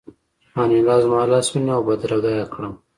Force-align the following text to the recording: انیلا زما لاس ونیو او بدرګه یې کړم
انیلا 0.61 0.95
زما 1.03 1.21
لاس 1.31 1.47
ونیو 1.51 1.75
او 1.77 1.81
بدرګه 1.87 2.31
یې 2.37 2.45
کړم 2.53 2.73